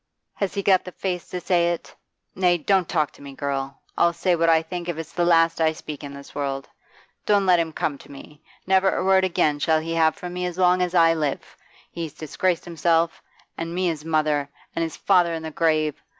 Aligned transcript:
has 0.33 0.55
he 0.55 0.63
got 0.63 0.83
the 0.83 0.91
face 0.93 1.27
to 1.27 1.39
say 1.39 1.71
it? 1.73 1.93
Nay, 2.33 2.57
don't 2.57 2.89
talk 2.89 3.11
to 3.11 3.21
me, 3.21 3.33
girl; 3.35 3.79
I'll 3.95 4.13
say 4.13 4.35
what 4.35 4.49
I 4.49 4.63
think 4.63 4.89
if 4.89 4.97
it's 4.97 5.11
the 5.13 5.23
last 5.25 5.61
I 5.61 5.73
speak 5.73 6.03
in 6.03 6.11
this 6.11 6.33
world. 6.33 6.67
Don't 7.27 7.45
let 7.45 7.59
him 7.59 7.71
come 7.71 7.99
to 7.99 8.11
me! 8.11 8.41
Never 8.65 8.89
a 8.89 9.05
word 9.05 9.23
again 9.23 9.59
shall 9.59 9.79
he 9.79 9.93
have 9.93 10.15
from 10.15 10.33
me 10.33 10.47
as 10.47 10.57
long 10.57 10.81
as 10.81 10.95
I 10.95 11.13
live. 11.13 11.55
He's 11.91 12.13
disgraced 12.13 12.65
himself, 12.65 13.21
an' 13.59 13.75
me 13.75 13.89
his 13.89 14.03
mother, 14.03 14.49
an' 14.75 14.81
his 14.81 14.97
father 14.97 15.35
in 15.35 15.43
the 15.43 15.51
grave. 15.51 16.01